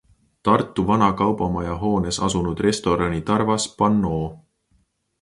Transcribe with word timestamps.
Tartu 0.47 0.85
vana 0.87 1.09
kaubamaja 1.19 1.77
hoones 1.83 2.21
asunud 2.31 2.65
restorani 2.69 3.23
Tarvas 3.31 3.71
pannoo. 3.83 4.27